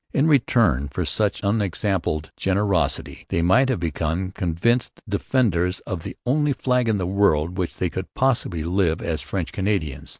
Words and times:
In 0.15 0.25
return 0.25 0.87
for 0.87 1.05
such 1.05 1.41
unexampled 1.43 2.31
generosity 2.35 3.27
they 3.29 3.43
might 3.43 3.69
have 3.69 3.79
become 3.79 4.31
convinced 4.31 4.99
defenders 5.07 5.79
of 5.81 6.01
the 6.01 6.17
only 6.25 6.53
flag 6.53 6.89
in 6.89 6.97
the 6.97 7.05
world 7.05 7.49
under 7.49 7.59
which 7.59 7.75
they 7.77 7.91
could 7.91 8.11
possibly 8.15 8.63
live 8.63 8.99
as 9.03 9.21
French 9.21 9.51
Canadians. 9.51 10.09